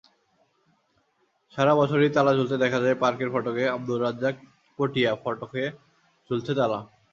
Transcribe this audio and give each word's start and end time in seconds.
সারা 1.53 1.73
বছরই 1.75 2.09
তালা 2.15 2.31
ঝুলতে 2.37 2.55
দেখা 2.63 2.79
যায় 2.83 2.97
পার্কের 3.03 3.29
ফটকেআবদুর 3.33 4.03
রাজ্জাক, 4.05 4.35
পটিয়াফটকে 4.79 5.63
ঝুলছে 6.29 6.51
তালা। 6.59 6.79